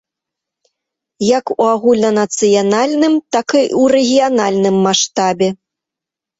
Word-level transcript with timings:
Як 1.37 1.45
у 1.55 1.63
агульнанацыянальным, 1.73 3.13
так 3.37 3.47
і 3.59 3.63
ў 3.81 3.83
рэгіянальным 3.99 4.75
маштабе. 4.89 5.49